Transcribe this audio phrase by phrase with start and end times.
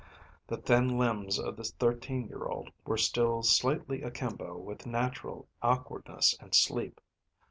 [0.47, 6.35] The thin limbs of the thirteen year old were still slightly akimbo with natural awkwardness
[6.39, 6.99] and sleep.